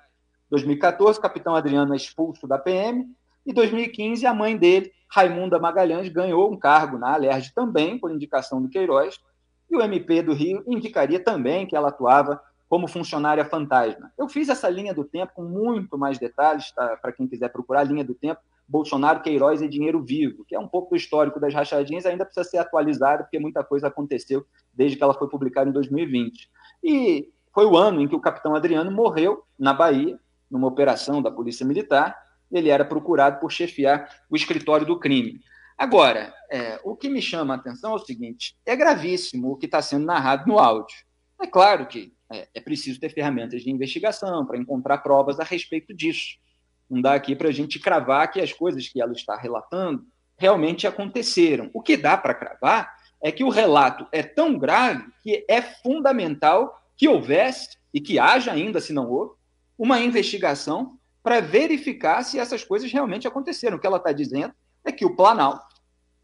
2014, 0.51 1.19
o 1.19 1.23
capitão 1.23 1.55
Adriano 1.57 1.95
é 1.95 1.97
expulso 1.97 2.47
da 2.47 2.59
PM. 2.59 3.07
E 3.47 3.53
2015, 3.53 4.27
a 4.27 4.35
mãe 4.35 4.57
dele, 4.57 4.93
Raimunda 5.11 5.59
Magalhães, 5.59 6.09
ganhou 6.09 6.53
um 6.53 6.57
cargo 6.57 6.99
na 6.99 7.15
Alerj 7.15 7.53
também, 7.55 7.99
por 7.99 8.11
indicação 8.11 8.61
do 8.61 8.69
Queiroz. 8.69 9.19
E 9.71 9.77
o 9.77 9.83
MP 9.83 10.23
do 10.23 10.35
Rio 10.35 10.63
indicaria 10.67 11.19
também 11.19 11.67
que 11.67 11.75
ela 11.75 11.89
atuava 11.89 12.41
como 12.69 12.89
funcionária 12.89 13.45
fantasma. 13.45 14.13
Eu 14.19 14.29
fiz 14.29 14.49
essa 14.49 14.69
linha 14.69 14.93
do 14.93 15.05
tempo 15.05 15.33
com 15.35 15.45
muito 15.45 15.97
mais 15.97 16.19
detalhes, 16.19 16.73
tá? 16.73 16.97
para 16.97 17.13
quem 17.13 17.27
quiser 17.27 17.49
procurar 17.51 17.81
a 17.81 17.85
linha 17.85 18.05
do 18.05 18.15
tempo, 18.15 18.41
Bolsonaro, 18.67 19.23
Queiroz 19.23 19.61
e 19.61 19.69
Dinheiro 19.69 20.03
Vivo, 20.03 20.45
que 20.45 20.55
é 20.55 20.59
um 20.59 20.67
pouco 20.67 20.97
histórico 20.97 21.39
das 21.39 21.53
rachadinhas, 21.53 22.07
ainda 22.07 22.25
precisa 22.25 22.49
ser 22.49 22.59
atualizado, 22.59 23.25
porque 23.25 23.39
muita 23.39 23.63
coisa 23.63 23.89
aconteceu 23.89 24.45
desde 24.73 24.97
que 24.97 25.03
ela 25.03 25.15
foi 25.15 25.29
publicada 25.29 25.69
em 25.69 25.73
2020. 25.73 26.49
E 26.83 27.31
foi 27.53 27.67
o 27.67 27.77
ano 27.77 28.01
em 28.01 28.09
que 28.09 28.17
o 28.17 28.21
capitão 28.21 28.55
Adriano 28.55 28.91
morreu 28.91 29.45
na 29.59 29.73
Bahia, 29.73 30.19
numa 30.51 30.67
operação 30.67 31.23
da 31.23 31.31
Polícia 31.31 31.65
Militar. 31.65 32.17
Ele 32.51 32.69
era 32.69 32.85
procurado 32.85 33.41
por 33.41 33.53
chefiar 33.53 34.09
o 34.31 34.37
escritório 34.37 34.87
do 34.87 34.99
crime. 34.99 35.41
Agora, 35.77 36.33
é, 36.51 36.81
o 36.85 36.95
que 36.95 37.09
me 37.09 37.21
chama 37.21 37.55
a 37.55 37.57
atenção 37.57 37.93
é 37.93 37.95
o 37.97 37.99
seguinte: 37.99 38.57
é 38.65 38.77
gravíssimo 38.77 39.53
o 39.53 39.57
que 39.57 39.67
está 39.67 39.83
sendo 39.83 40.07
narrado 40.07 40.47
no 40.47 40.59
áudio. 40.59 40.97
É 41.41 41.47
claro 41.47 41.87
que 41.87 42.13
é, 42.31 42.49
é 42.55 42.61
preciso 42.61 43.01
ter 43.01 43.11
ferramentas 43.11 43.63
de 43.63 43.71
investigação 43.71 44.47
para 44.47 44.57
encontrar 44.57 44.99
provas 44.99 45.41
a 45.41 45.45
respeito 45.45 45.93
disso. 45.93 46.39
Não 46.89 47.01
dá 47.01 47.15
aqui 47.15 47.35
para 47.35 47.49
a 47.49 47.53
gente 47.53 47.79
cravar 47.79 48.31
que 48.31 48.41
as 48.41 48.53
coisas 48.53 48.89
que 48.89 49.01
ela 49.01 49.13
está 49.13 49.37
relatando 49.37 50.05
realmente 50.37 50.87
aconteceram. 50.87 51.71
O 51.73 51.81
que 51.81 51.97
dá 51.97 52.17
para 52.17 52.35
cravar 52.35 52.95
é 53.23 53.33
que 53.33 53.45
o 53.45 53.49
relato 53.49 54.07
é 54.13 54.23
tão 54.23 54.59
grave 54.59 55.05
que 55.23 55.45
é 55.49 55.63
fundamental 55.63 56.81
que 56.97 57.09
houvesse, 57.09 57.77
e 57.95 58.01
que 58.01 58.19
haja 58.19 58.51
ainda, 58.53 58.81
se 58.81 58.93
não 58.93 59.09
houve, 59.09 59.35
uma 59.79 60.01
investigação 60.01 60.99
para 61.23 61.41
verificar 61.41 62.23
se 62.25 62.41
essas 62.41 62.65
coisas 62.65 62.93
realmente 62.93 63.27
aconteceram. 63.27 63.77
O 63.77 63.81
que 63.81 63.87
ela 63.87 63.99
está 63.99 64.11
dizendo 64.11 64.53
é 64.85 64.91
que 64.91 65.07
o 65.07 65.15
Planalto, 65.15 65.65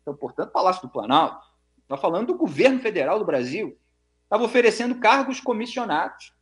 então, 0.02 0.14
portanto, 0.14 0.50
Palácio 0.50 0.82
do 0.82 0.88
Planalto, 0.88 1.46
está 1.82 1.96
falando 1.96 2.26
do 2.28 2.34
governo 2.36 2.80
federal 2.80 3.20
do 3.20 3.24
Brasil, 3.24 3.78
estava 4.24 4.42
oferecendo 4.42 4.96
cargos 4.96 5.40
comissionados 5.40 6.34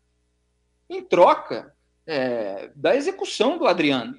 em 0.88 1.02
troca 1.02 1.74
é, 2.08 2.70
da 2.74 2.96
execução 2.96 3.58
do 3.58 3.66
Adriano. 3.66 4.16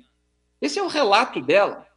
Esse 0.62 0.78
é 0.78 0.84
o 0.84 0.88
relato 0.88 1.42
dela. 1.42 1.88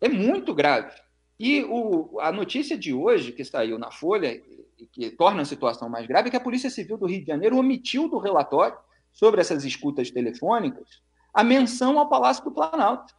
É 0.00 0.08
muito 0.08 0.52
grave. 0.52 0.92
E 1.38 1.62
o, 1.62 2.18
a 2.20 2.32
notícia 2.32 2.76
de 2.76 2.92
hoje, 2.92 3.30
que 3.30 3.44
saiu 3.44 3.78
na 3.78 3.92
Folha, 3.92 4.42
que 4.90 5.10
torna 5.10 5.42
a 5.42 5.46
situação 5.46 5.88
mais 5.88 6.06
grave, 6.06 6.26
é 6.26 6.30
que 6.30 6.36
a 6.36 6.40
Polícia 6.40 6.68
Civil 6.68 6.98
do 6.98 7.06
Rio 7.06 7.20
de 7.20 7.28
Janeiro 7.28 7.56
omitiu 7.56 8.08
do 8.08 8.18
relatório 8.18 8.76
sobre 9.12 9.40
essas 9.40 9.64
escutas 9.64 10.10
telefônicas 10.10 11.02
a 11.32 11.42
menção 11.42 11.98
ao 11.98 12.08
Palácio 12.08 12.44
do 12.44 12.52
Planalto, 12.52 13.12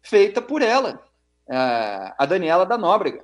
feita 0.00 0.40
por 0.40 0.62
ela, 0.62 1.04
a 1.46 2.24
Daniela 2.24 2.64
da 2.64 2.78
Nóbrega. 2.78 3.22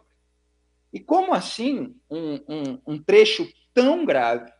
E 0.93 1.01
como 1.01 1.33
assim 1.33 1.97
um, 2.11 2.35
um, 2.47 2.79
um 2.87 3.03
trecho 3.03 3.51
tão 3.73 4.05
grave, 4.05 4.53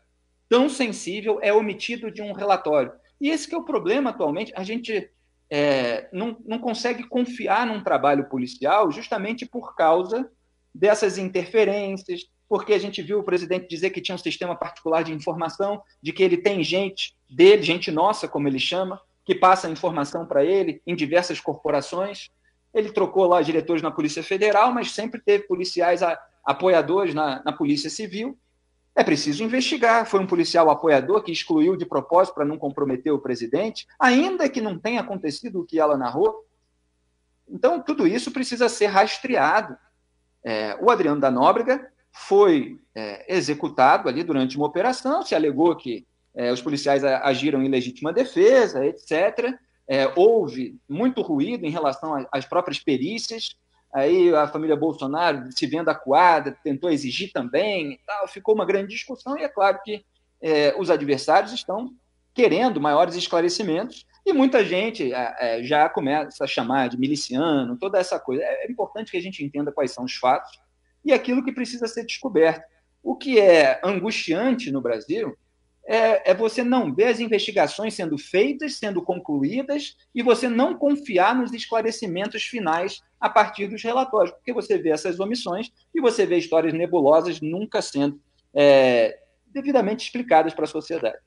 tão 0.49 0.71
sensível, 0.71 1.39
é 1.43 1.53
omitido 1.53 2.11
de 2.11 2.23
um 2.23 2.33
relatório? 2.33 2.93
E 3.21 3.31
esse 3.31 3.49
que 3.49 3.55
é 3.55 3.59
o 3.59 3.65
problema 3.65 4.11
atualmente. 4.11 4.53
A 4.57 4.63
gente 4.63 5.11
é, 5.51 6.09
não, 6.13 6.37
não 6.45 6.59
consegue 6.59 7.05
confiar 7.05 7.67
num 7.67 7.83
trabalho 7.83 8.29
policial 8.29 8.91
justamente 8.91 9.47
por 9.47 9.75
causa 9.77 10.31
dessas 10.75 11.19
interferências, 11.19 12.23
porque 12.49 12.73
a 12.73 12.79
gente 12.79 13.01
viu 13.03 13.21
o 13.21 13.25
presidente 13.25 13.69
dizer 13.69 13.91
que 13.91 14.01
tinha 14.01 14.15
um 14.15 14.19
sistema 14.19 14.57
particular 14.57 15.03
de 15.03 15.13
informação, 15.13 15.83
de 16.03 16.13
que 16.13 16.23
ele 16.23 16.37
tem 16.37 16.63
gente 16.63 17.15
dele, 17.31 17.63
gente 17.63 17.91
nossa, 17.91 18.29
como 18.29 18.49
ele 18.49 18.59
chama, 18.59 19.01
que 19.25 19.35
passa 19.35 19.71
informação 19.71 20.27
para 20.27 20.45
ele 20.45 20.83
em 20.87 20.95
diversas 20.95 21.41
corporações. 21.41 22.31
Ele 22.73 22.91
trocou 22.91 23.27
lá 23.27 23.41
diretores 23.41 23.83
na 23.83 23.91
Polícia 23.91 24.23
Federal, 24.23 24.73
mas 24.73 24.91
sempre 24.91 25.21
teve 25.21 25.45
policiais 25.45 26.03
a, 26.03 26.21
apoiadores 26.45 27.15
na, 27.15 27.43
na 27.45 27.53
Polícia 27.53 27.89
Civil. 27.89 28.39
É 28.97 29.03
preciso 29.03 29.43
investigar. 29.43 30.07
Foi 30.07 30.21
um 30.21 30.27
policial 30.27 30.71
apoiador 30.71 31.23
que 31.23 31.33
excluiu 31.33 31.77
de 31.77 31.85
propósito 31.85 32.35
para 32.35 32.45
não 32.45 32.57
comprometer 32.57 33.13
o 33.13 33.19
presidente, 33.19 33.87
ainda 33.99 34.49
que 34.49 34.61
não 34.61 34.79
tenha 34.79 35.01
acontecido 35.01 35.61
o 35.61 35.65
que 35.65 35.81
ela 35.81 35.97
narrou. 35.97 36.45
Então, 37.49 37.81
tudo 37.81 38.07
isso 38.07 38.31
precisa 38.31 38.69
ser 38.69 38.87
rastreado. 38.87 39.77
É, 40.45 40.77
o 40.81 40.91
Adriano 40.91 41.21
da 41.21 41.31
Nóbrega 41.31 41.91
foi 42.13 42.79
é, 42.95 43.35
executado 43.35 44.09
ali 44.09 44.23
durante 44.23 44.57
uma 44.57 44.67
operação, 44.67 45.23
se 45.23 45.35
alegou 45.35 45.75
que 45.75 46.07
é, 46.35 46.53
os 46.53 46.63
policiais 46.63 47.05
agiram 47.05 47.63
em 47.63 47.69
legítima 47.69 48.13
defesa, 48.13 48.85
etc. 48.87 49.55
É, 49.87 50.13
houve 50.17 50.79
muito 50.89 51.21
ruído 51.23 51.65
em 51.65 51.71
relação 51.71 52.27
às 52.33 52.45
próprias 52.45 52.79
perícias, 52.79 53.57
Aí 53.95 54.35
a 54.35 54.49
família 54.49 54.75
Bolsonaro, 54.75 55.53
se 55.53 55.67
vendo 55.69 55.89
acuada, 55.89 56.59
tentou 56.65 56.91
exigir 56.91 57.31
também 57.33 58.01
tal. 58.05 58.27
Ficou 58.27 58.53
uma 58.53 58.67
grande 58.67 58.89
discussão 58.89 59.39
e 59.39 59.45
é 59.45 59.49
claro 59.49 59.79
que 59.85 60.05
é, 60.43 60.75
os 60.77 60.91
adversários 60.91 61.53
estão 61.53 61.95
querendo 62.35 62.81
maiores 62.81 63.15
esclarecimentos 63.15 64.05
e 64.27 64.33
muita 64.33 64.65
gente 64.65 65.15
é, 65.15 65.37
é, 65.39 65.63
já 65.63 65.89
começa 65.89 66.43
a 66.43 66.47
chamar 66.47 66.89
de 66.89 66.99
miliciano, 66.99 67.79
toda 67.79 67.97
essa 67.97 68.19
coisa. 68.19 68.43
É, 68.43 68.67
é 68.67 68.71
importante 68.71 69.13
que 69.13 69.17
a 69.17 69.23
gente 69.23 69.45
entenda 69.45 69.71
quais 69.71 69.93
são 69.93 70.05
os 70.05 70.17
fatos 70.17 70.59
e 71.05 71.13
aquilo 71.13 71.45
que 71.45 71.53
precisa 71.53 71.87
ser 71.87 72.05
descoberto. 72.05 72.65
O 73.01 73.15
que 73.15 73.39
é 73.39 73.81
angustiante 73.85 74.73
no 74.73 74.81
Brasil 74.81 75.37
é, 75.87 76.31
é, 76.31 76.35
você 76.35 76.65
não 76.65 76.95
ver 76.95 77.05
as 77.05 77.21
investigações 77.21 77.95
sendo 77.95 78.17
feitas, 78.17 78.77
sendo 78.77 79.03
concluídas, 79.03 79.97
e 80.15 80.23
você 80.23 80.49
não 80.49 80.77
confiar 80.77 81.35
nos 81.35 81.53
esclarecimentos 81.53 82.43
finais 82.45 83.03
a 83.21 83.29
partir 83.29 83.67
dos 83.67 83.83
relatórios, 83.83 84.35
porque 84.35 84.53
você 84.53 84.79
vê 84.79 84.91
essas 84.91 85.21
omissões 85.21 85.71
e 85.95 86.01
você 86.01 86.25
vê 86.25 86.39
histórias 86.39 86.73
nebulosas 86.73 87.41
nunca 87.41 87.83
sendo 87.83 88.21
é, 88.55 89.19
devidamente 89.53 90.07
explicadas 90.07 90.55
para 90.55 90.65
a 90.65 90.69
sociedade. 90.69 91.19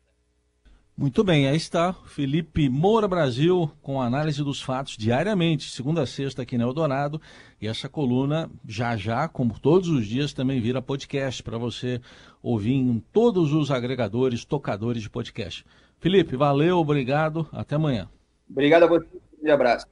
Muito 1.00 1.24
bem, 1.24 1.48
aí 1.48 1.56
está 1.56 1.94
Felipe 1.94 2.68
Moura 2.68 3.08
Brasil 3.08 3.72
com 3.84 4.02
análise 4.02 4.44
dos 4.44 4.60
fatos 4.60 4.98
diariamente, 4.98 5.70
segunda 5.70 6.02
a 6.02 6.08
sexta 6.08 6.42
aqui 6.42 6.58
no 6.58 6.64
Eldorado. 6.64 7.22
E 7.62 7.68
essa 7.68 7.88
coluna, 7.88 8.50
já 8.68 8.98
já, 8.98 9.28
como 9.28 9.60
todos 9.60 9.90
os 9.90 10.08
dias, 10.08 10.34
também 10.34 10.60
vira 10.60 10.82
podcast 10.82 11.44
para 11.44 11.60
você 11.60 12.02
ouvir 12.42 12.74
em 12.74 13.00
todos 13.14 13.54
os 13.54 13.70
agregadores, 13.70 14.44
tocadores 14.44 15.04
de 15.04 15.10
podcast. 15.10 15.64
Felipe, 16.00 16.36
valeu, 16.36 16.80
obrigado, 16.80 17.48
até 17.52 17.76
amanhã. 17.76 18.10
Obrigado 18.50 18.84
a 18.84 18.88
você, 18.88 19.06
um 19.44 19.52
abraço. 19.52 19.86